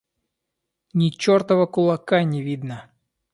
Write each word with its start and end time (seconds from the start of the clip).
Ни 1.01 1.09
чертова 1.11 1.67
кулака 1.73 2.23
не 2.25 2.41
видно. 2.47 2.81